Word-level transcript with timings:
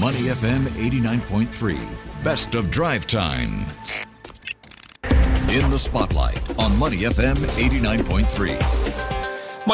Money 0.00 0.22
FM 0.22 0.62
89.3, 0.70 1.78
best 2.24 2.56
of 2.56 2.68
drive 2.68 3.06
time. 3.06 3.64
In 5.04 5.70
the 5.70 5.78
spotlight 5.78 6.58
on 6.58 6.76
Money 6.80 7.02
FM 7.02 7.36
89.3. 7.36 8.93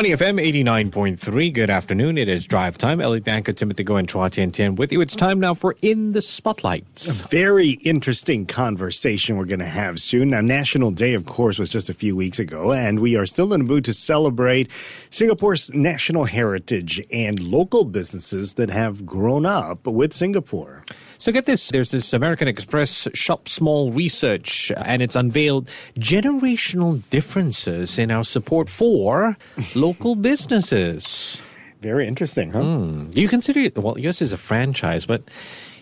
Money 0.01 0.13
FM 0.13 0.41
89.3. 0.65 1.53
Good 1.53 1.69
afternoon. 1.69 2.17
It 2.17 2.27
is 2.27 2.47
drive 2.47 2.79
time. 2.79 3.03
Elliot 3.03 3.25
Danker, 3.25 3.55
Timothy 3.55 3.85
Go, 3.85 3.97
and 3.97 4.09
Chua 4.09 4.31
Tian 4.31 4.51
Tian 4.51 4.75
with 4.77 4.93
you. 4.93 5.03
It's 5.03 5.15
time 5.15 5.39
now 5.39 5.53
for 5.53 5.77
In 5.83 6.13
the 6.13 6.23
Spotlight. 6.23 7.07
A 7.07 7.29
very 7.29 7.73
interesting 7.85 8.47
conversation 8.47 9.37
we're 9.37 9.45
going 9.45 9.59
to 9.59 9.67
have 9.67 10.01
soon. 10.01 10.29
Now, 10.29 10.41
National 10.41 10.91
Day, 10.91 11.13
of 11.13 11.27
course, 11.27 11.59
was 11.59 11.69
just 11.69 11.91
a 11.91 11.93
few 11.93 12.17
weeks 12.17 12.39
ago, 12.39 12.73
and 12.73 13.01
we 13.01 13.15
are 13.15 13.27
still 13.27 13.53
in 13.53 13.61
the 13.61 13.67
mood 13.67 13.85
to 13.85 13.93
celebrate 13.93 14.71
Singapore's 15.11 15.71
national 15.75 16.25
heritage 16.25 17.07
and 17.13 17.39
local 17.43 17.85
businesses 17.85 18.55
that 18.55 18.71
have 18.71 19.05
grown 19.05 19.45
up 19.45 19.87
with 19.87 20.15
Singapore. 20.15 20.83
So 21.21 21.33
get 21.33 21.45
this 21.45 21.69
there's 21.69 21.91
this 21.91 22.15
American 22.15 22.49
Express 22.49 23.07
Shop 23.13 23.47
Small 23.47 23.93
research, 23.93 24.73
and 24.75 25.03
it's 25.03 25.15
unveiled 25.15 25.69
generational 25.99 27.03
differences 27.11 27.99
in 27.99 28.11
our 28.11 28.25
support 28.25 28.71
for 28.71 29.37
local 29.75 30.15
businesses. 30.15 31.43
Very 31.83 32.09
interesting, 32.09 32.53
huh? 32.53 32.63
Mm. 32.63 33.13
Do 33.13 33.21
you 33.21 33.29
consider 33.29 33.61
it, 33.61 33.77
well, 33.77 33.99
yours 33.99 34.23
is 34.23 34.33
a 34.33 34.39
franchise, 34.39 35.05
but 35.05 35.23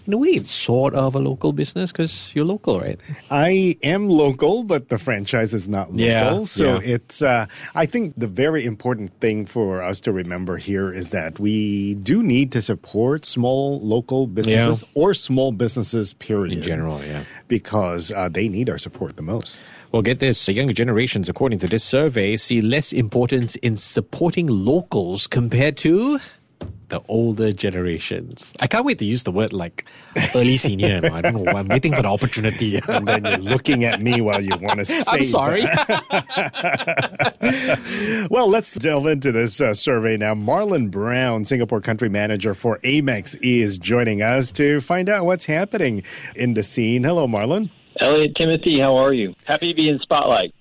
in 0.08 0.14
a 0.14 0.16
way, 0.16 0.28
it's 0.28 0.50
sort 0.50 0.94
of 0.94 1.14
a 1.14 1.18
local 1.18 1.52
business 1.52 1.92
because 1.92 2.34
you're 2.34 2.46
local, 2.46 2.80
right? 2.80 2.98
I 3.30 3.76
am 3.82 4.08
local, 4.08 4.64
but 4.64 4.88
the 4.88 4.96
franchise 4.96 5.52
is 5.52 5.68
not 5.68 5.90
local. 5.90 6.00
Yeah, 6.00 6.42
so 6.44 6.80
yeah. 6.80 6.94
it's, 6.94 7.20
uh, 7.20 7.44
I 7.74 7.84
think 7.84 8.14
the 8.16 8.26
very 8.26 8.64
important 8.64 9.12
thing 9.20 9.44
for 9.44 9.82
us 9.82 10.00
to 10.00 10.12
remember 10.12 10.56
here 10.56 10.90
is 10.90 11.10
that 11.10 11.38
we 11.38 11.96
do 11.96 12.22
need 12.22 12.52
to 12.52 12.62
support 12.62 13.26
small 13.26 13.80
local 13.80 14.26
businesses 14.26 14.82
or 14.94 15.12
small 15.12 15.52
businesses, 15.52 16.14
period. 16.14 16.56
In 16.56 16.62
general, 16.62 17.04
yeah. 17.04 17.24
Because 17.46 18.10
uh, 18.10 18.30
they 18.30 18.48
need 18.48 18.70
our 18.70 18.78
support 18.78 19.16
the 19.16 19.22
most. 19.22 19.62
Well, 19.92 20.00
get 20.00 20.20
this. 20.20 20.46
The 20.46 20.54
younger 20.54 20.72
generations, 20.72 21.28
according 21.28 21.58
to 21.60 21.66
this 21.66 21.84
survey, 21.84 22.36
see 22.36 22.62
less 22.62 22.94
importance 22.94 23.56
in 23.56 23.76
supporting 23.76 24.46
locals 24.46 25.26
compared 25.26 25.76
to 25.78 26.18
the 26.88 27.02
older 27.08 27.52
generations. 27.52 28.54
I 28.60 28.66
can't 28.66 28.84
wait 28.84 28.98
to 28.98 29.04
use 29.04 29.24
the 29.24 29.32
word 29.32 29.52
like 29.52 29.84
early 30.34 30.56
senior. 30.56 31.00
I 31.12 31.20
don't 31.20 31.34
know. 31.34 31.50
I'm 31.52 31.68
waiting 31.68 31.92
for 31.94 32.02
the 32.02 32.08
opportunity. 32.08 32.80
And 32.88 33.06
then 33.06 33.24
you're 33.24 33.38
looking 33.38 33.84
at 33.84 34.00
me 34.00 34.20
while 34.20 34.40
you 34.40 34.56
want 34.60 34.80
to 34.80 34.84
say 34.86 35.02
I'm 35.06 35.24
sorry. 35.24 35.62
that. 35.62 36.06
well, 38.30 38.48
let's 38.48 38.74
delve 38.74 39.06
into 39.06 39.30
this 39.30 39.60
uh, 39.60 39.74
survey 39.74 40.16
now. 40.16 40.34
Marlin 40.34 40.88
Brown, 40.88 41.44
Singapore 41.44 41.80
country 41.80 42.08
manager 42.08 42.54
for 42.54 42.78
Amex, 42.78 43.38
is 43.42 43.78
joining 43.78 44.22
us 44.22 44.50
to 44.52 44.80
find 44.80 45.08
out 45.08 45.26
what's 45.26 45.44
happening 45.44 46.02
in 46.34 46.54
the 46.54 46.62
scene. 46.62 47.04
Hello, 47.04 47.28
Marlin. 47.28 47.70
Elliot 48.00 48.34
Timothy, 48.36 48.80
how 48.80 48.96
are 48.96 49.12
you? 49.12 49.34
Happy 49.44 49.72
to 49.72 49.76
be 49.76 49.88
in 49.88 49.98
Spotlight. 50.00 50.54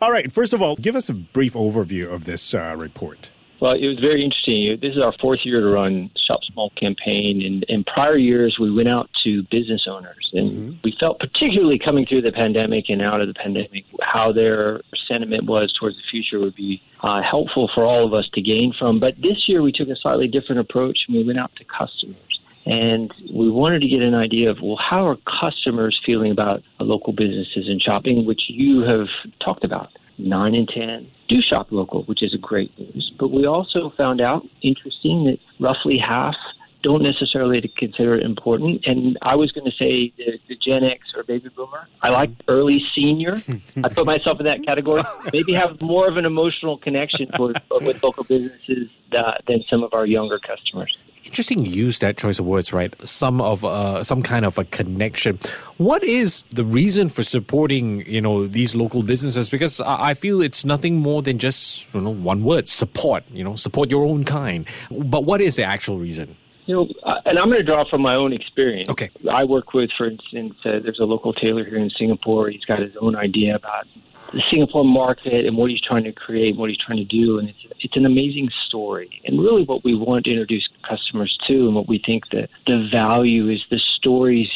All 0.00 0.10
right. 0.10 0.32
First 0.32 0.52
of 0.52 0.60
all, 0.60 0.76
give 0.76 0.96
us 0.96 1.08
a 1.08 1.14
brief 1.14 1.54
overview 1.54 2.12
of 2.12 2.24
this 2.24 2.52
uh, 2.54 2.74
report. 2.76 3.30
Well, 3.60 3.72
it 3.72 3.86
was 3.86 3.98
very 3.98 4.24
interesting. 4.24 4.78
This 4.80 4.94
is 4.94 5.00
our 5.00 5.14
fourth 5.20 5.40
year 5.44 5.60
to 5.60 5.68
run 5.68 6.10
Shop 6.16 6.40
Small 6.44 6.70
campaign. 6.70 7.42
And 7.42 7.62
in 7.64 7.84
prior 7.84 8.16
years, 8.16 8.58
we 8.58 8.72
went 8.72 8.88
out 8.88 9.08
to 9.22 9.42
business 9.44 9.86
owners. 9.88 10.30
And 10.32 10.50
mm-hmm. 10.50 10.78
we 10.82 10.96
felt, 10.98 11.20
particularly 11.20 11.78
coming 11.78 12.04
through 12.04 12.22
the 12.22 12.32
pandemic 12.32 12.86
and 12.88 13.00
out 13.00 13.20
of 13.20 13.28
the 13.28 13.34
pandemic, 13.34 13.84
how 14.02 14.32
their 14.32 14.80
sentiment 15.06 15.44
was 15.44 15.72
towards 15.72 15.96
the 15.96 16.02
future 16.10 16.40
would 16.40 16.56
be 16.56 16.82
uh, 17.00 17.22
helpful 17.22 17.70
for 17.74 17.84
all 17.84 18.04
of 18.04 18.12
us 18.12 18.28
to 18.34 18.42
gain 18.42 18.74
from. 18.78 18.98
But 18.98 19.20
this 19.20 19.48
year, 19.48 19.62
we 19.62 19.72
took 19.72 19.88
a 19.88 19.96
slightly 19.96 20.28
different 20.28 20.60
approach 20.60 21.04
and 21.06 21.16
we 21.16 21.24
went 21.24 21.38
out 21.38 21.54
to 21.56 21.64
customers. 21.64 22.18
And 22.66 23.12
we 23.30 23.50
wanted 23.50 23.82
to 23.82 23.88
get 23.88 24.00
an 24.00 24.14
idea 24.14 24.50
of, 24.50 24.60
well, 24.62 24.76
how 24.76 25.06
are 25.06 25.18
customers 25.40 26.00
feeling 26.04 26.30
about 26.32 26.62
local 26.80 27.12
businesses 27.12 27.68
and 27.68 27.80
shopping, 27.80 28.24
which 28.24 28.48
you 28.48 28.80
have 28.80 29.08
talked 29.38 29.64
about? 29.64 29.90
Nine 30.16 30.54
in 30.54 30.66
10 30.66 31.10
do 31.28 31.40
shop 31.40 31.68
local, 31.70 32.02
which 32.04 32.22
is 32.22 32.34
a 32.34 32.38
great 32.38 32.76
news. 32.78 33.03
But 33.18 33.30
we 33.30 33.46
also 33.46 33.92
found 33.96 34.20
out, 34.20 34.46
interesting, 34.62 35.24
that 35.24 35.38
roughly 35.60 35.98
half 35.98 36.34
don't 36.84 37.02
necessarily 37.02 37.60
consider 37.78 38.14
it 38.14 38.24
important. 38.24 38.84
And 38.86 39.18
I 39.22 39.34
was 39.36 39.50
going 39.52 39.64
to 39.64 39.76
say 39.76 40.12
the, 40.18 40.38
the, 40.48 40.54
Gen 40.54 40.84
X 40.84 41.08
or 41.16 41.22
baby 41.24 41.48
boomer. 41.48 41.88
I 42.02 42.10
like 42.10 42.30
early 42.46 42.80
senior. 42.94 43.36
I 43.82 43.88
put 43.88 44.04
myself 44.04 44.38
in 44.38 44.44
that 44.44 44.64
category. 44.64 45.02
Maybe 45.32 45.54
have 45.54 45.80
more 45.80 46.06
of 46.06 46.18
an 46.18 46.26
emotional 46.26 46.76
connection 46.76 47.30
with, 47.38 47.56
with 47.70 48.02
local 48.02 48.24
businesses 48.24 48.90
uh, 49.16 49.32
than 49.48 49.64
some 49.68 49.82
of 49.82 49.94
our 49.94 50.04
younger 50.04 50.38
customers. 50.38 50.96
Interesting, 51.24 51.64
use 51.64 52.00
that 52.00 52.18
choice 52.18 52.38
of 52.38 52.44
words, 52.44 52.70
right? 52.74 52.94
Some 53.08 53.40
of 53.40 53.64
uh, 53.64 54.04
some 54.04 54.22
kind 54.22 54.44
of 54.44 54.58
a 54.58 54.64
connection. 54.64 55.38
What 55.78 56.04
is 56.04 56.44
the 56.50 56.64
reason 56.64 57.08
for 57.08 57.22
supporting, 57.22 58.04
you 58.06 58.20
know, 58.20 58.46
these 58.46 58.74
local 58.74 59.02
businesses? 59.02 59.48
Because 59.48 59.80
I 59.80 60.12
feel 60.12 60.42
it's 60.42 60.66
nothing 60.66 60.96
more 60.96 61.22
than 61.22 61.38
just, 61.38 61.92
you 61.94 62.02
know, 62.02 62.10
one 62.10 62.44
word: 62.44 62.68
support. 62.68 63.24
You 63.32 63.42
know, 63.42 63.56
support 63.56 63.90
your 63.90 64.04
own 64.04 64.24
kind. 64.24 64.68
But 64.90 65.24
what 65.24 65.40
is 65.40 65.56
the 65.56 65.64
actual 65.64 65.98
reason? 65.98 66.36
You 66.66 66.74
know, 66.74 66.88
and 67.26 67.38
I'm 67.38 67.48
going 67.48 67.58
to 67.58 67.62
draw 67.62 67.84
from 67.88 68.00
my 68.00 68.14
own 68.14 68.32
experience. 68.32 68.88
Okay. 68.88 69.10
I 69.30 69.44
work 69.44 69.74
with, 69.74 69.90
for 69.96 70.06
instance, 70.06 70.54
uh, 70.64 70.78
there's 70.82 70.98
a 70.98 71.04
local 71.04 71.34
tailor 71.34 71.64
here 71.64 71.76
in 71.76 71.90
Singapore. 71.90 72.48
He's 72.48 72.64
got 72.64 72.78
his 72.78 72.96
own 73.00 73.16
idea 73.16 73.54
about 73.56 73.86
the 74.32 74.42
Singapore 74.50 74.84
market 74.84 75.46
and 75.46 75.56
what 75.56 75.70
he's 75.70 75.80
trying 75.80 76.04
to 76.04 76.12
create, 76.12 76.56
what 76.56 76.68
he's 76.70 76.78
trying 76.78 76.98
to 76.98 77.04
do, 77.04 77.38
and 77.38 77.48
it's 77.50 77.58
it's 77.80 77.96
an 77.96 78.06
amazing 78.06 78.50
story. 78.66 79.22
And 79.24 79.40
really, 79.40 79.64
what 79.64 79.84
we 79.84 79.94
want 79.94 80.24
to 80.24 80.30
introduce 80.30 80.68
customers 80.82 81.36
to, 81.46 81.66
and 81.66 81.74
what 81.74 81.88
we 81.88 81.98
think 81.98 82.30
that 82.30 82.50
the 82.66 82.88
value 82.90 83.48
is 83.48 83.62
the 83.70 83.78
stories 83.78 84.48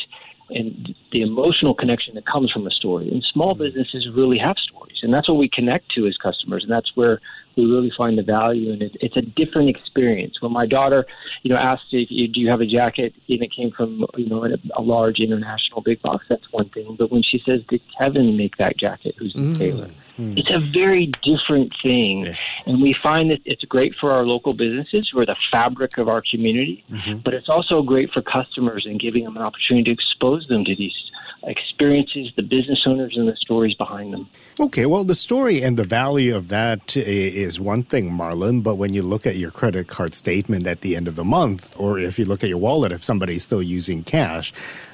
and 0.50 0.94
the 1.12 1.20
emotional 1.20 1.74
connection 1.74 2.14
that 2.14 2.26
comes 2.26 2.50
from 2.50 2.66
a 2.66 2.70
story. 2.70 3.10
And 3.10 3.22
small 3.22 3.54
businesses 3.54 4.08
really 4.08 4.38
have 4.38 4.56
stories, 4.58 4.98
and 5.02 5.12
that's 5.12 5.28
what 5.28 5.36
we 5.36 5.48
connect 5.48 5.90
to 5.90 6.06
as 6.06 6.16
customers, 6.16 6.62
and 6.64 6.72
that's 6.72 6.96
where 6.96 7.20
we 7.58 7.66
really 7.66 7.92
find 7.96 8.16
the 8.16 8.22
value. 8.22 8.72
And 8.72 8.80
it, 8.80 8.96
it's 9.00 9.16
a 9.16 9.22
different 9.22 9.68
experience. 9.68 10.40
When 10.40 10.52
my 10.52 10.66
daughter, 10.66 11.04
you 11.42 11.52
know, 11.52 11.58
asked 11.58 11.86
if 11.92 12.10
you, 12.10 12.28
do 12.28 12.40
you 12.40 12.48
have 12.48 12.60
a 12.60 12.66
jacket, 12.66 13.14
and 13.28 13.42
it 13.42 13.52
came 13.52 13.70
from 13.72 14.06
you 14.16 14.28
know 14.28 14.44
a, 14.44 14.56
a 14.76 14.82
large 14.82 15.18
international 15.18 15.82
big 15.82 16.00
box, 16.00 16.24
that's 16.28 16.50
one 16.52 16.70
thing. 16.70 16.96
But 16.98 17.10
when 17.10 17.22
she 17.22 17.42
says, 17.44 17.60
"Did 17.68 17.82
Kevin 17.98 18.36
make 18.36 18.56
that 18.56 18.78
jacket?" 18.78 19.14
Who's 19.18 19.34
the 19.34 19.40
mm. 19.40 19.58
tailor? 19.58 19.90
Mm. 20.18 20.36
It's 20.36 20.50
a 20.50 20.58
very 20.72 21.06
different 21.22 21.72
thing. 21.82 22.26
Yes. 22.26 22.62
And 22.66 22.82
we 22.82 22.94
find 23.02 23.30
that 23.30 23.40
it's 23.44 23.64
great 23.64 23.94
for 23.94 24.10
our 24.10 24.24
local 24.24 24.52
businesses 24.52 25.08
who 25.12 25.20
are 25.20 25.26
the 25.26 25.36
fabric 25.50 25.96
of 25.96 26.08
our 26.08 26.22
community, 26.28 26.84
mm-hmm. 26.90 27.18
but 27.18 27.34
it's 27.34 27.48
also 27.48 27.82
great 27.82 28.10
for 28.12 28.20
customers 28.20 28.84
and 28.84 28.98
giving 28.98 29.24
them 29.24 29.36
an 29.36 29.42
opportunity 29.42 29.84
to 29.84 29.90
expose 29.92 30.48
them 30.48 30.64
to 30.64 30.74
these 30.74 30.94
experiences, 31.44 32.32
the 32.36 32.42
business 32.42 32.82
owners, 32.86 33.14
and 33.16 33.28
the 33.28 33.36
stories 33.36 33.74
behind 33.74 34.12
them. 34.12 34.28
Okay, 34.58 34.86
well, 34.86 35.04
the 35.04 35.14
story 35.14 35.62
and 35.62 35.76
the 35.76 35.84
value 35.84 36.34
of 36.34 36.48
that 36.48 36.96
is 36.96 37.60
one 37.60 37.82
thing, 37.82 38.12
Marlin, 38.12 38.60
but 38.60 38.74
when 38.76 38.92
you 38.92 39.02
look 39.02 39.26
at 39.26 39.36
your 39.36 39.50
credit 39.50 39.88
card 39.88 40.14
statement 40.14 40.66
at 40.66 40.80
the 40.80 40.96
end 40.96 41.08
of 41.08 41.16
the 41.16 41.24
month, 41.24 41.78
or 41.78 41.98
if 41.98 42.18
you 42.18 42.24
look 42.24 42.42
at 42.42 42.48
your 42.48 42.58
wallet, 42.58 42.92
if 42.92 43.04
somebody's 43.04 43.44
still 43.44 43.62
using 43.62 44.02
cash, 44.02 44.52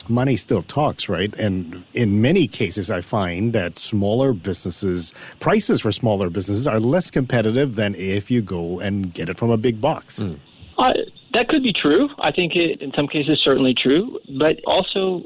money 0.09 0.37
still 0.37 0.63
talks, 0.63 1.09
right? 1.09 1.35
And 1.39 1.85
in 1.95 2.21
many 2.21 2.47
cases, 2.47 2.91
I 2.91 3.01
find 3.01 3.53
that 3.53 3.79
smaller 3.79 4.33
businesses, 4.33 5.13
prices 5.41 5.81
for 5.81 5.93
smaller 5.93 6.31
businesses 6.31 6.67
are 6.67 6.81
less 6.81 7.11
competitive 7.11 7.75
than 7.75 7.95
if 7.95 8.31
you 8.31 8.43
go 8.43 8.81
and 8.81 9.13
get 9.13 9.29
it 9.29 9.39
from 9.39 9.51
a 9.51 9.57
big 9.57 9.81
box. 9.81 10.21
Mm. 10.21 10.39
Uh, 10.77 10.93
that 11.33 11.49
could 11.49 11.63
be 11.63 11.73
true. 11.73 12.09
I 12.19 12.33
think 12.33 12.55
it, 12.55 12.83
in 12.83 12.93
some 12.95 13.07
cases, 13.07 13.41
certainly 13.43 13.75
true. 13.75 14.19
But 14.39 14.61
also, 14.67 15.23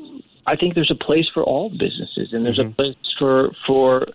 I 0.49 0.57
think 0.57 0.75
there's 0.75 0.91
a 0.91 1.05
place 1.09 1.29
for 1.33 1.43
all 1.43 1.71
businesses, 1.71 2.33
and 2.33 2.45
there's 2.45 2.59
mm-hmm. 2.59 2.71
a 2.71 2.75
place 2.75 2.97
for 3.19 3.51
for 3.67 4.07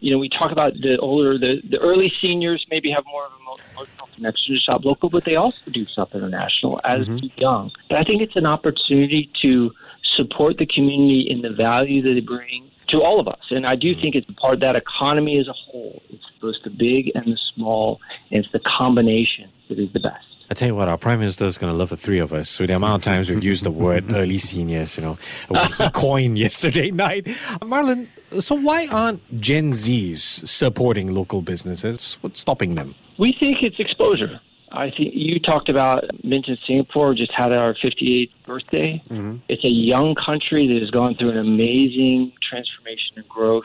you 0.00 0.10
know 0.12 0.18
we 0.18 0.28
talk 0.28 0.50
about 0.52 0.74
the 0.74 0.98
older 0.98 1.38
the 1.38 1.62
the 1.70 1.78
early 1.78 2.12
seniors 2.20 2.66
maybe 2.70 2.90
have 2.90 3.04
more 3.06 3.26
of 3.26 3.32
a 3.32 3.38
emotional 3.72 4.08
connection 4.14 4.54
to 4.54 4.60
shop 4.60 4.84
local, 4.84 5.08
but 5.08 5.24
they 5.24 5.36
also 5.36 5.58
do 5.72 5.86
shop 5.94 6.14
international 6.14 6.80
as 6.84 7.06
mm-hmm. 7.06 7.26
young. 7.40 7.70
But 7.88 7.98
I 7.98 8.04
think 8.04 8.22
it's 8.22 8.36
an 8.36 8.46
opportunity 8.46 9.30
to 9.42 9.70
support 10.16 10.58
the 10.58 10.66
community 10.66 11.26
in 11.30 11.42
the 11.42 11.50
value 11.50 12.02
that 12.02 12.14
they 12.14 12.20
bring 12.20 12.70
to 12.88 13.02
all 13.02 13.20
of 13.20 13.28
us. 13.28 13.44
And 13.50 13.66
I 13.66 13.76
do 13.76 13.94
think 13.94 14.14
it's 14.14 14.28
part 14.32 14.54
of 14.54 14.60
that 14.60 14.76
economy 14.76 15.38
as 15.38 15.46
a 15.46 15.52
whole. 15.52 16.02
It's 16.10 16.24
both 16.40 16.56
the 16.64 16.70
big 16.70 17.12
and 17.14 17.24
the 17.26 17.38
small, 17.54 18.00
and 18.30 18.44
it's 18.44 18.52
the 18.52 18.60
combination 18.60 19.50
that 19.68 19.78
is 19.78 19.92
the 19.92 20.00
best. 20.00 20.24
I 20.50 20.54
tell 20.54 20.68
you 20.68 20.74
what, 20.74 20.88
our 20.88 20.96
prime 20.96 21.18
minister 21.18 21.44
is 21.44 21.58
going 21.58 21.72
to 21.72 21.76
love 21.76 21.90
the 21.90 21.96
three 21.96 22.18
of 22.18 22.32
us. 22.32 22.58
With 22.58 22.68
the 22.68 22.76
amount 22.76 23.06
of 23.06 23.12
times 23.12 23.28
we've 23.28 23.44
used 23.44 23.64
the 23.64 23.70
word 23.70 24.10
early 24.12 24.38
seniors, 24.38 24.96
you 24.96 25.04
know, 25.04 25.18
what 25.48 25.74
he 25.74 25.90
coined 25.90 26.38
yesterday 26.38 26.90
night. 27.06 27.28
Marlin, 27.64 28.08
so 28.16 28.54
why 28.54 28.88
aren't 28.90 29.22
Gen 29.38 29.72
Zs 29.72 30.48
supporting 30.48 31.14
local 31.14 31.42
businesses? 31.42 32.16
What's 32.22 32.40
stopping 32.40 32.76
them? 32.76 32.94
We 33.18 33.36
think 33.38 33.62
it's 33.62 33.78
exposure. 33.78 34.40
I 34.72 34.90
think 34.90 35.14
you 35.14 35.38
talked 35.38 35.68
about 35.68 36.04
mentioned 36.24 36.58
Singapore 36.66 37.14
just 37.14 37.32
had 37.32 37.52
our 37.52 37.74
58th 37.74 38.30
birthday. 38.46 39.02
Mm-hmm. 39.08 39.36
It's 39.48 39.64
a 39.64 39.68
young 39.68 40.14
country 40.14 40.66
that 40.68 40.80
has 40.80 40.90
gone 40.90 41.14
through 41.14 41.30
an 41.30 41.38
amazing 41.38 42.32
transformation 42.48 43.16
and 43.16 43.28
growth. 43.28 43.64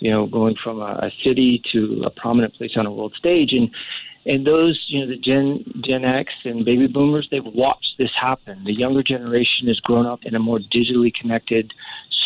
You 0.00 0.10
know, 0.10 0.26
going 0.26 0.56
from 0.62 0.80
a, 0.80 0.98
a 1.02 1.10
city 1.22 1.62
to 1.72 2.04
a 2.06 2.10
prominent 2.10 2.54
place 2.54 2.72
on 2.74 2.86
a 2.86 2.90
world 2.90 3.14
stage, 3.18 3.52
and 3.52 3.70
and 4.26 4.46
those, 4.46 4.84
you 4.88 5.00
know, 5.00 5.06
the 5.06 5.16
Gen 5.16 5.64
Gen 5.84 6.04
X 6.04 6.32
and 6.44 6.64
baby 6.64 6.86
boomers, 6.86 7.28
they've 7.30 7.44
watched 7.44 7.94
this 7.98 8.10
happen. 8.20 8.64
The 8.64 8.74
younger 8.74 9.02
generation 9.02 9.68
has 9.68 9.80
grown 9.80 10.06
up 10.06 10.20
in 10.24 10.34
a 10.34 10.38
more 10.38 10.58
digitally 10.58 11.12
connected 11.12 11.72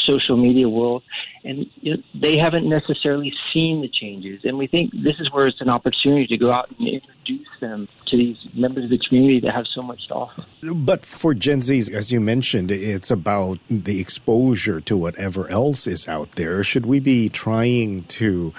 social 0.05 0.37
media 0.37 0.69
world, 0.69 1.03
and 1.45 1.67
you 1.81 1.97
know, 1.97 2.03
they 2.15 2.37
haven't 2.37 2.69
necessarily 2.69 3.33
seen 3.53 3.81
the 3.81 3.89
changes. 3.89 4.45
And 4.45 4.59
we 4.59 4.67
think 4.67 4.93
this 4.93 5.19
is 5.19 5.33
where 5.33 5.47
it's 5.47 5.61
an 5.61 5.69
opportunity 5.69 6.27
to 6.27 6.37
go 6.37 6.53
out 6.53 6.69
and 6.79 6.89
introduce 6.89 7.49
them 7.61 7.89
to 8.07 8.17
these 8.17 8.49
members 8.55 8.85
of 8.85 8.91
the 8.91 8.99
community 8.99 9.41
that 9.41 9.55
have 9.55 9.67
so 9.67 9.81
much 9.81 10.09
to 10.09 10.15
offer. 10.15 10.45
But 10.63 11.07
for 11.07 11.33
Gen 11.33 11.61
Zs, 11.61 11.91
as 11.91 12.13
you 12.13 12.21
mentioned, 12.21 12.71
it's 12.71 13.11
about 13.11 13.59
the 13.71 14.01
exposure 14.01 14.81
to 14.83 14.97
whatever 14.97 15.49
else 15.49 15.87
is 15.87 16.09
out 16.09 16.33
there. 16.33 16.63
Should 16.63 16.87
we 16.87 17.01
be 17.01 17.29
trying 17.29 18.05
to 18.05 18.53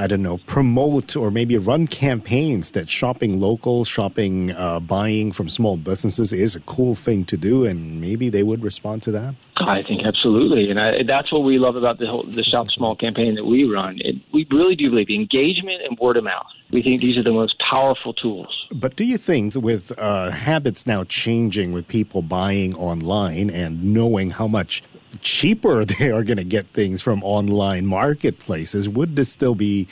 I 0.00 0.06
don't 0.06 0.22
know, 0.22 0.38
promote 0.38 1.14
or 1.14 1.30
maybe 1.30 1.58
run 1.58 1.86
campaigns 1.86 2.70
that 2.70 2.88
shopping 2.88 3.38
local, 3.38 3.84
shopping, 3.84 4.50
uh, 4.52 4.80
buying 4.80 5.30
from 5.30 5.50
small 5.50 5.76
businesses 5.76 6.32
is 6.32 6.56
a 6.56 6.60
cool 6.60 6.94
thing 6.94 7.26
to 7.26 7.36
do, 7.36 7.66
and 7.66 8.00
maybe 8.00 8.30
they 8.30 8.42
would 8.42 8.62
respond 8.62 9.02
to 9.02 9.10
that? 9.10 9.34
I 9.58 9.82
think 9.82 10.06
absolutely, 10.06 10.70
and 10.70 10.80
I, 10.80 11.02
that's 11.02 11.30
what 11.30 11.42
we 11.42 11.58
love 11.58 11.76
about 11.76 11.98
the 11.98 12.06
whole, 12.06 12.22
the 12.22 12.42
Shop 12.42 12.70
Small 12.70 12.96
campaign 12.96 13.34
that 13.34 13.44
we 13.44 13.64
run. 13.64 13.98
It, 14.00 14.16
we 14.32 14.46
really 14.50 14.74
do 14.74 14.88
believe 14.88 15.10
engagement 15.10 15.82
and 15.82 15.98
word 15.98 16.16
of 16.16 16.24
mouth. 16.24 16.46
We 16.70 16.82
think 16.82 17.02
these 17.02 17.18
are 17.18 17.22
the 17.22 17.32
most 17.32 17.58
powerful 17.58 18.14
tools. 18.14 18.68
But 18.72 18.96
do 18.96 19.04
you 19.04 19.18
think, 19.18 19.54
with 19.54 19.92
uh, 19.98 20.30
habits 20.30 20.86
now 20.86 21.04
changing, 21.04 21.72
with 21.72 21.88
people 21.88 22.22
buying 22.22 22.74
online 22.74 23.50
and 23.50 23.92
knowing 23.92 24.30
how 24.30 24.46
much 24.46 24.82
cheaper 25.22 25.84
they 25.98 26.10
are 26.10 26.24
going 26.24 26.38
to 26.38 26.44
get 26.44 26.66
things 26.68 27.02
from 27.02 27.22
online 27.24 27.86
marketplaces, 27.86 28.88
would 28.88 29.16
this 29.16 29.30
still 29.30 29.54
be 29.54 29.88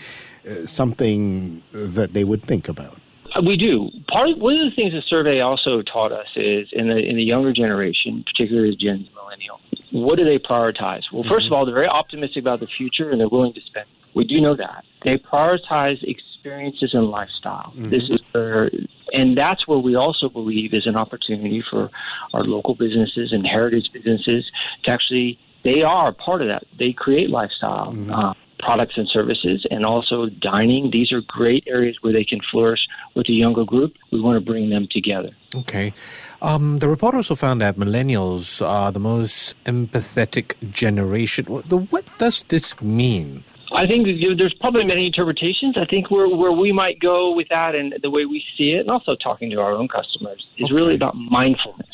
uh, 0.49 0.67
something 0.67 1.63
that 1.73 2.13
they 2.15 2.25
would 2.25 2.43
think 2.43 2.69
about? 2.69 3.01
Uh, 3.35 3.43
we 3.43 3.57
do. 3.57 3.91
Part 4.11 4.31
of, 4.31 4.39
one 4.39 4.57
of 4.57 4.71
the 4.71 4.75
things 4.75 4.93
the 4.93 5.03
survey 5.03 5.41
also 5.41 5.83
taught 5.83 6.13
us 6.13 6.29
is 6.35 6.69
in 6.73 6.89
the 6.89 6.97
in 6.97 7.17
the 7.17 7.23
younger 7.23 7.53
generation, 7.53 8.25
particularly 8.25 8.75
Gen 8.75 9.05
Z 9.05 9.11
millennial, 9.15 9.61
what 9.91 10.17
do 10.17 10.25
they 10.25 10.39
prioritize? 10.39 11.03
Well, 11.13 11.25
1st 11.25 11.29
mm-hmm. 11.29 11.47
of 11.47 11.53
all, 11.53 11.67
they're 11.67 11.75
very 11.75 11.89
optimistic 11.89 12.43
about 12.43 12.61
the 12.61 12.67
future 12.67 13.11
and 13.11 13.21
they're 13.21 13.29
willing 13.29 13.53
to 13.55 13.61
spend. 13.61 13.87
We 14.15 14.25
do 14.25 14.41
know 14.41 14.57
that 14.57 14.85
they 15.05 15.19
prioritize 15.19 16.03
experiences 16.49 16.95
and 16.95 17.07
lifestyle. 17.11 17.73
Mm-hmm. 17.77 17.91
This 17.91 18.03
is 18.09 18.21
their 18.33 18.71
and 19.13 19.37
that's 19.37 19.67
where 19.67 19.79
we 19.79 19.95
also 19.95 20.29
believe 20.29 20.75
is 20.75 20.87
an 20.87 20.97
opportunity 20.97 21.63
for 21.71 21.91
our 22.35 22.45
local 22.45 22.75
businesses 22.75 23.33
and 23.33 23.47
heritage 23.47 23.91
businesses 23.93 24.51
to 24.85 24.91
actually, 24.91 25.39
they 25.65 25.83
are 25.83 26.13
part 26.13 26.43
of 26.43 26.49
that. 26.49 26.65
They 26.79 26.93
create 26.93 27.31
lifestyle. 27.31 27.93
Mm-hmm. 27.93 28.13
Uh, 28.13 28.35
products 28.59 28.95
and 28.97 29.09
services 29.09 29.65
and 29.71 29.87
also 29.87 30.27
dining. 30.27 30.91
These 30.91 31.13
are 31.13 31.21
great 31.21 31.63
areas 31.69 31.97
where 32.01 32.13
they 32.13 32.25
can 32.25 32.41
flourish 32.51 32.89
with 33.15 33.29
a 33.29 33.33
younger 33.33 33.65
group. 33.65 33.95
We 34.11 34.21
want 34.21 34.35
to 34.35 34.45
bring 34.45 34.69
them 34.69 34.89
together. 34.91 35.31
Okay. 35.55 35.95
Um, 36.43 36.79
the 36.79 36.89
report 36.89 37.15
also 37.15 37.37
found 37.37 37.61
that 37.61 37.77
millennials 37.77 38.61
are 38.67 38.91
the 38.91 38.99
most 38.99 39.55
empathetic 39.63 40.55
generation. 40.73 41.45
What 41.47 42.19
does 42.19 42.43
this 42.49 42.81
mean? 42.83 43.45
I 43.73 43.87
think 43.87 44.07
there's 44.39 44.55
probably 44.55 44.85
many 44.85 45.07
interpretations. 45.07 45.77
I 45.77 45.85
think 45.85 46.11
where 46.11 46.29
where 46.29 46.53
we 46.53 46.73
might 46.73 47.01
go 47.01 47.35
with 47.35 47.49
that 47.51 47.75
and 47.75 47.95
the 48.03 48.11
way 48.11 48.25
we 48.25 48.45
see 48.57 48.71
it, 48.71 48.81
and 48.81 48.91
also 48.91 49.15
talking 49.17 49.51
to 49.51 49.61
our 49.61 49.73
own 49.73 49.89
customers, 49.89 50.47
is 50.57 50.67
okay. 50.67 50.75
really 50.75 50.95
about 50.95 51.15
mindfulness. 51.17 51.87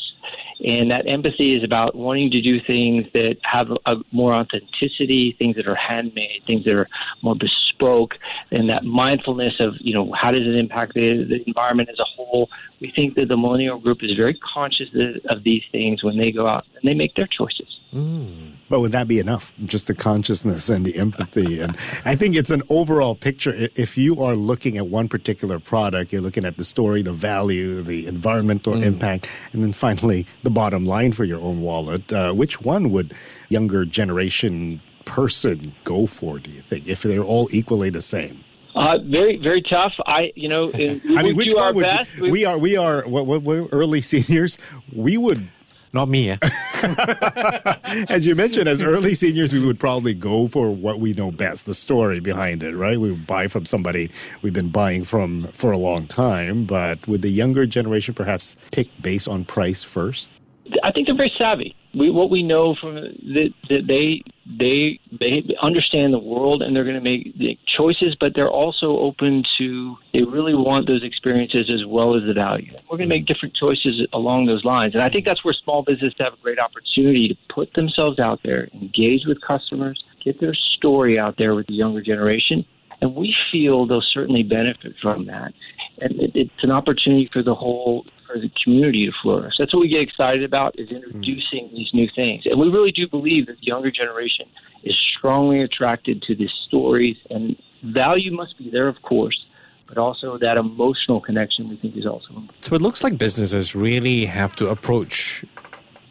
And 0.65 0.89
that 0.89 1.05
empathy 1.05 1.53
is 1.53 1.63
about 1.63 1.95
wanting 1.95 2.31
to 2.31 2.41
do 2.41 2.61
things 2.61 3.05
that 3.13 3.37
have 3.43 3.67
a, 3.85 3.97
more 4.13 4.33
authenticity, 4.33 5.35
things 5.37 5.57
that 5.57 5.67
are 5.67 5.75
handmade, 5.75 6.43
things 6.47 6.63
that 6.63 6.73
are 6.73 6.87
more 7.21 7.35
bespoke, 7.35 8.15
and 8.51 8.69
that 8.69 8.85
mindfulness 8.85 9.55
of, 9.59 9.73
you 9.79 9.93
know, 9.93 10.13
how 10.13 10.31
does 10.31 10.43
it 10.43 10.55
impact 10.55 10.93
the, 10.93 11.25
the 11.27 11.43
environment 11.45 11.89
as 11.89 11.99
a 11.99 12.05
whole. 12.05 12.49
We 12.79 12.91
think 12.95 13.15
that 13.15 13.27
the 13.27 13.35
millennial 13.35 13.79
group 13.79 14.01
is 14.01 14.15
very 14.15 14.39
conscious 14.53 14.87
of 15.25 15.43
these 15.43 15.63
things 15.73 16.03
when 16.03 16.17
they 16.17 16.31
go 16.31 16.47
out 16.47 16.65
and 16.75 16.89
they 16.89 16.93
make 16.93 17.15
their 17.15 17.27
choices. 17.27 17.67
Mm. 17.95 18.51
But 18.69 18.81
would 18.81 18.91
that 18.91 19.07
be 19.07 19.19
enough? 19.19 19.53
Just 19.63 19.87
the 19.87 19.95
consciousness 19.95 20.69
and 20.69 20.85
the 20.85 20.97
empathy. 20.97 21.61
And 21.61 21.77
I 22.03 22.15
think 22.15 22.35
it's 22.35 22.51
an 22.51 22.61
overall 22.67 23.15
picture. 23.15 23.53
If 23.75 23.97
you 23.97 24.21
are 24.21 24.35
looking 24.35 24.77
at 24.77 24.87
one 24.87 25.07
particular 25.07 25.59
product, 25.59 26.11
you're 26.11 26.21
looking 26.21 26.45
at 26.45 26.57
the 26.57 26.65
story, 26.65 27.01
the 27.01 27.13
value, 27.13 27.81
the 27.81 28.05
environmental 28.05 28.73
mm. 28.73 28.83
impact, 28.83 29.29
and 29.53 29.63
then 29.63 29.71
finally 29.71 30.27
the 30.43 30.49
bottom 30.49 30.85
line 30.85 31.13
for 31.13 31.23
your 31.23 31.39
own 31.39 31.61
wallet. 31.61 32.11
Uh, 32.11 32.33
which 32.33 32.61
one 32.61 32.91
would 32.91 33.13
younger 33.49 33.85
generation 33.85 34.81
person 35.05 35.71
go 35.83 36.05
for, 36.05 36.39
do 36.39 36.51
you 36.51 36.61
think, 36.61 36.87
if 36.87 37.03
they're 37.03 37.23
all 37.23 37.47
equally 37.51 37.89
the 37.89 38.01
same? 38.01 38.43
Uh, 38.75 38.97
very, 39.05 39.37
very 39.37 39.61
tough. 39.61 39.93
I, 40.05 40.33
you 40.35 40.49
know, 40.49 40.67
we 40.73 41.01
I 41.17 41.23
mean, 41.23 41.35
which 41.37 41.53
one 41.53 41.75
would 41.75 41.83
best. 41.83 42.13
You, 42.17 42.29
we 42.29 42.43
are, 42.43 42.57
we 42.57 42.75
are, 42.75 43.07
what, 43.07 43.25
what, 43.25 43.41
what, 43.43 43.69
early 43.71 44.01
seniors. 44.11 44.57
We 44.91 45.17
would 45.17 45.47
not 45.95 46.09
me. 46.09 46.29
Eh? 46.29 46.37
as 48.09 48.27
you 48.27 48.35
mentioned, 48.35 48.67
as 48.67 48.81
early 48.83 49.15
seniors, 49.15 49.51
we 49.51 49.65
would 49.65 49.79
probably 49.79 50.13
go 50.13 50.47
for 50.47 50.69
what 50.69 50.99
we 50.99 51.13
know 51.13 51.31
best, 51.31 51.65
the 51.65 51.73
story 51.73 52.19
behind 52.19 52.61
it, 52.61 52.75
right? 52.75 52.99
We 52.99 53.11
would 53.11 53.25
buy 53.25 53.47
from 53.47 53.65
somebody 53.65 54.11
we've 54.43 54.53
been 54.53 54.69
buying 54.69 55.03
from 55.03 55.47
for 55.53 55.71
a 55.71 55.77
long 55.77 56.05
time. 56.05 56.65
But 56.65 57.07
would 57.07 57.23
the 57.23 57.29
younger 57.29 57.65
generation 57.65 58.13
perhaps 58.13 58.55
pick 58.71 58.89
based 59.01 59.27
on 59.27 59.45
price 59.45 59.83
first? 59.83 60.39
I 60.83 60.91
think 60.91 61.07
they're 61.07 61.15
very 61.15 61.33
savvy. 61.37 61.75
We, 61.93 62.11
what 62.11 62.29
we 62.29 62.43
know 62.43 62.75
from 62.75 62.95
that, 62.95 63.53
that 63.69 63.87
they 63.87 64.21
they 64.45 64.99
they 65.19 65.43
understand 65.61 66.13
the 66.13 66.19
world 66.19 66.61
and 66.61 66.75
they're 66.75 66.83
going 66.83 66.95
to 66.95 67.01
make 67.01 67.37
the 67.37 67.57
choices, 67.65 68.15
but 68.19 68.33
they're 68.35 68.49
also 68.49 68.97
open 68.97 69.43
to. 69.57 69.97
They 70.13 70.23
really 70.23 70.53
want 70.53 70.87
those 70.87 71.03
experiences 71.03 71.69
as 71.69 71.85
well 71.85 72.15
as 72.15 72.23
the 72.23 72.33
value. 72.33 72.71
We're 72.89 72.97
going 72.97 73.09
to 73.09 73.15
make 73.15 73.25
different 73.25 73.55
choices 73.55 74.07
along 74.13 74.45
those 74.45 74.63
lines, 74.63 74.93
and 74.93 75.03
I 75.03 75.09
think 75.09 75.25
that's 75.25 75.43
where 75.43 75.53
small 75.53 75.83
business 75.83 76.13
have 76.19 76.33
a 76.33 76.37
great 76.37 76.59
opportunity 76.59 77.29
to 77.29 77.35
put 77.53 77.73
themselves 77.73 78.19
out 78.19 78.41
there, 78.43 78.69
engage 78.73 79.25
with 79.25 79.41
customers, 79.41 80.03
get 80.23 80.39
their 80.39 80.53
story 80.53 81.17
out 81.17 81.37
there 81.37 81.55
with 81.55 81.67
the 81.67 81.73
younger 81.73 82.01
generation, 82.01 82.65
and 83.01 83.15
we 83.15 83.35
feel 83.51 83.85
they'll 83.85 84.01
certainly 84.01 84.43
benefit 84.43 84.93
from 85.01 85.25
that. 85.25 85.53
And 85.99 86.19
it, 86.19 86.31
it's 86.35 86.63
an 86.63 86.71
opportunity 86.71 87.29
for 87.31 87.43
the 87.43 87.55
whole 87.55 88.05
for 88.27 88.39
the 88.39 88.51
community 88.63 89.05
to 89.05 89.11
flourish. 89.21 89.53
That's 89.57 89.73
what 89.73 89.81
we 89.81 89.87
get 89.87 90.01
excited 90.01 90.43
about 90.43 90.77
is 90.79 90.89
introducing 90.89 91.69
mm. 91.69 91.71
these 91.71 91.89
new 91.93 92.09
things. 92.15 92.43
And 92.45 92.59
we 92.59 92.69
really 92.69 92.91
do 92.91 93.07
believe 93.07 93.45
that 93.47 93.59
the 93.59 93.65
younger 93.67 93.91
generation 93.91 94.47
is 94.83 94.95
strongly 95.17 95.61
attracted 95.61 96.21
to 96.23 96.35
these 96.35 96.51
stories 96.67 97.17
and 97.29 97.55
value 97.83 98.31
must 98.31 98.57
be 98.57 98.69
there 98.69 98.87
of 98.87 99.01
course, 99.03 99.45
but 99.87 99.97
also 99.97 100.37
that 100.37 100.57
emotional 100.57 101.21
connection 101.21 101.69
we 101.69 101.77
think 101.77 101.95
is 101.95 102.05
also 102.05 102.29
important. 102.29 102.65
So 102.65 102.75
it 102.75 102.81
looks 102.81 103.03
like 103.03 103.17
businesses 103.17 103.75
really 103.75 104.25
have 104.25 104.55
to 104.55 104.67
approach 104.67 105.45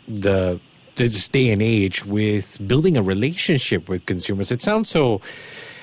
the 0.07 0.61
this 0.97 1.29
day 1.29 1.51
and 1.51 1.63
age 1.63 2.05
with 2.05 2.59
building 2.67 2.97
a 2.97 3.03
relationship 3.03 3.89
with 3.89 4.07
consumers. 4.07 4.51
It 4.51 4.63
sounds 4.63 4.89
so 4.89 5.21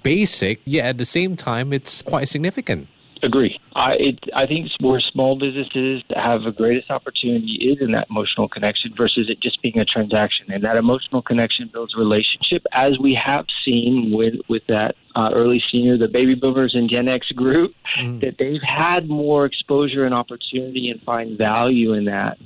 basic, 0.04 0.62
yet 0.66 0.86
at 0.86 0.98
the 0.98 1.06
same 1.06 1.36
time 1.36 1.74
it's 1.74 2.02
quite 2.02 2.28
significant. 2.28 2.88
Agree. 3.24 3.60
I 3.76 3.94
it, 3.94 4.20
I 4.36 4.48
think 4.48 4.70
where 4.80 5.00
small 5.00 5.38
businesses 5.38 6.02
have 6.16 6.42
the 6.42 6.52
greatest 6.52 6.90
opportunity 6.90 7.70
is 7.72 7.80
in 7.80 7.92
that 7.92 8.08
emotional 8.10 8.50
connection 8.50 8.94
versus 8.98 9.30
it 9.30 9.40
just 9.40 9.62
being 9.62 9.78
a 9.78 9.86
transaction. 9.86 10.52
And 10.52 10.64
that 10.64 10.76
emotional 10.76 11.22
connection 11.22 11.70
builds 11.72 11.94
relationship, 11.96 12.66
as 12.72 12.98
we 12.98 13.14
have 13.14 13.46
seen 13.64 14.12
with 14.12 14.36
with 14.50 14.64
that 14.68 14.96
uh, 15.16 15.30
early 15.34 15.62
senior, 15.72 15.98
the 15.98 16.08
baby 16.08 16.34
boomers 16.34 16.74
and 16.74 16.90
Gen 16.90 17.08
X 17.08 17.32
group, 17.34 17.76
mm. 17.96 18.22
that 18.22 18.38
they've 18.40 18.62
had 18.62 19.08
more 19.08 19.46
exposure 19.46 20.06
and 20.06 20.16
opportunity 20.16 20.90
and 20.90 21.00
find 21.04 21.38
value 21.38 21.94
in 21.94 22.06
that 22.06 22.40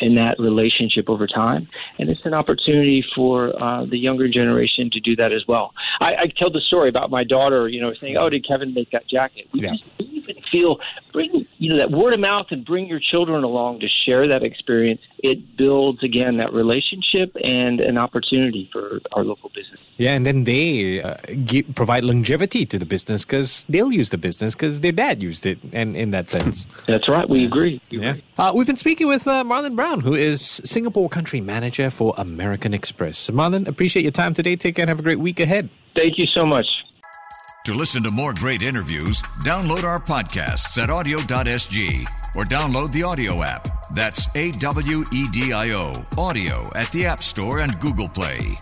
in 0.00 0.14
that 0.16 0.38
relationship 0.38 1.08
over 1.08 1.26
time. 1.26 1.68
And 1.98 2.08
it's 2.08 2.24
an 2.24 2.34
opportunity 2.34 3.04
for 3.14 3.52
uh, 3.62 3.84
the 3.84 3.98
younger 3.98 4.28
generation 4.28 4.90
to 4.90 5.00
do 5.00 5.16
that 5.16 5.32
as 5.32 5.46
well. 5.46 5.74
I, 6.00 6.14
I 6.14 6.26
tell 6.36 6.50
the 6.50 6.60
story 6.60 6.88
about 6.88 7.10
my 7.10 7.24
daughter, 7.24 7.68
you 7.68 7.80
know, 7.80 7.92
saying, 8.00 8.16
"Oh, 8.16 8.28
did 8.28 8.46
Kevin 8.46 8.74
make 8.74 8.90
that 8.90 9.06
jacket?" 9.08 9.48
We 9.52 9.62
yeah. 9.62 9.72
just 9.72 9.84
even 9.98 10.36
feel 10.50 10.78
bring 11.12 11.46
you 11.58 11.70
know 11.70 11.78
that 11.78 11.90
word 11.90 12.14
of 12.14 12.20
mouth 12.20 12.46
and 12.50 12.64
bring 12.64 12.86
your 12.86 13.00
children 13.00 13.44
along 13.44 13.80
to 13.80 13.88
share 13.88 14.28
that 14.28 14.42
experience. 14.42 15.00
It 15.18 15.56
builds 15.56 16.02
again 16.02 16.38
that 16.38 16.52
relationship 16.52 17.36
and 17.42 17.80
an 17.80 17.98
opportunity 17.98 18.68
for 18.72 19.00
our 19.12 19.24
local 19.24 19.50
business. 19.54 19.80
Yeah, 20.02 20.14
and 20.14 20.26
then 20.26 20.42
they 20.42 21.00
uh, 21.00 21.14
give, 21.44 21.76
provide 21.76 22.02
longevity 22.02 22.66
to 22.66 22.76
the 22.76 22.84
business 22.84 23.24
because 23.24 23.64
they'll 23.68 23.92
use 23.92 24.10
the 24.10 24.18
business 24.18 24.56
because 24.56 24.80
their 24.80 24.90
dad 24.90 25.22
used 25.22 25.46
it, 25.46 25.60
and 25.72 25.94
in 25.94 26.10
that 26.10 26.28
sense. 26.28 26.66
That's 26.88 27.08
right. 27.08 27.28
We 27.28 27.44
agree. 27.44 27.80
We 27.92 28.00
yeah. 28.00 28.10
Agree. 28.10 28.24
Uh, 28.36 28.52
we've 28.52 28.66
been 28.66 28.76
speaking 28.76 29.06
with 29.06 29.28
uh, 29.28 29.44
Marlin 29.44 29.76
Brown, 29.76 30.00
who 30.00 30.14
is 30.14 30.60
Singapore 30.64 31.08
Country 31.08 31.40
Manager 31.40 31.88
for 31.88 32.14
American 32.18 32.74
Express. 32.74 33.30
Marlin, 33.30 33.68
appreciate 33.68 34.02
your 34.02 34.10
time 34.10 34.34
today. 34.34 34.56
Take 34.56 34.74
care 34.74 34.82
and 34.82 34.88
have 34.88 34.98
a 34.98 35.04
great 35.04 35.20
week 35.20 35.38
ahead. 35.38 35.70
Thank 35.94 36.18
you 36.18 36.26
so 36.26 36.44
much. 36.44 36.66
To 37.66 37.74
listen 37.74 38.02
to 38.02 38.10
more 38.10 38.34
great 38.34 38.62
interviews, 38.62 39.22
download 39.44 39.84
our 39.84 40.00
podcasts 40.00 40.82
at 40.82 40.88
awedio.sg 40.88 42.06
or 42.34 42.42
download 42.42 42.90
the 42.90 43.02
AWEDIO 43.02 43.44
app. 43.44 43.68
That's 43.94 44.26
A 44.34 44.50
W 44.50 45.04
E 45.12 45.28
D 45.28 45.52
I 45.52 45.70
O, 45.70 46.02
AWEDIO 46.16 46.74
at 46.74 46.90
the 46.90 47.06
App 47.06 47.22
Store 47.22 47.60
and 47.60 47.78
Google 47.78 48.08
Play. 48.08 48.56